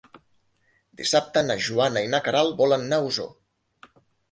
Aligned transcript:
Dissabte 1.01 1.43
na 1.51 1.59
Joana 1.67 2.03
i 2.07 2.11
na 2.15 2.23
Queralt 2.29 2.59
volen 2.65 2.89
anar 2.89 3.01
a 3.03 3.09
Osor. 3.13 3.33